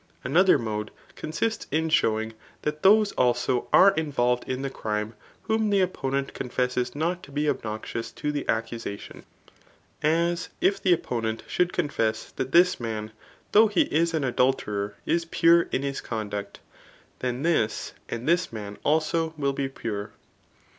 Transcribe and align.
Another 0.23 0.57
mode 0.57 0.89
consists 1.13 1.67
in 1.69 1.87
showing 1.89 2.33
that 2.63 2.81
those 2.81 3.11
also 3.11 3.67
are 3.71 3.91
in 3.93 4.11
volved 4.11 4.45
in 4.45 4.63
the 4.63 4.69
crime, 4.71 5.13
whom 5.43 5.69
the 5.69 5.79
opponent 5.81 6.33
confesses 6.33 6.95
not 6.95 7.21
to 7.21 7.31
be 7.31 7.43
obnoidous 7.47 8.11
to 8.15 8.31
the 8.31 8.49
accusation; 8.49 9.23
as, 10.01 10.49
if 10.59 10.81
the 10.81 10.91
opponent 10.91 11.43
should 11.45 11.71
confess 11.71 12.31
that 12.31 12.51
this 12.51 12.79
man, 12.79 13.11
though 13.51 13.67
he 13.67 13.83
is 13.93 14.15
an 14.15 14.23
adulterer, 14.23 14.95
is 15.05 15.25
pure 15.25 15.67
in 15.71 15.83
his 15.83 16.01
conduct, 16.01 16.61
then 17.19 17.43
this 17.43 17.93
and 18.09 18.27
this 18.27 18.51
man 18.51 18.79
also 18.83 19.35
will 19.37 19.53
be 19.53 19.69
pure. 19.69 20.13